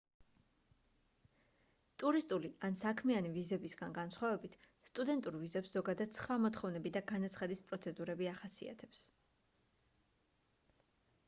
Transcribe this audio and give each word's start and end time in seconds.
ტურისტული 2.03 2.49
ან 2.69 2.77
საქმიანი 2.79 3.33
ვიზებისგან 3.35 3.93
განსხვავებით 3.99 4.57
სტუდენტურ 4.91 5.39
ვიზებს 5.43 5.75
ზოგადად 5.79 6.19
სხვა 6.21 6.39
მოთხოვნები 6.47 6.95
და 6.97 7.05
განაცხადის 7.13 7.63
პროცედურები 7.71 8.31
ახასიათებს 8.35 9.07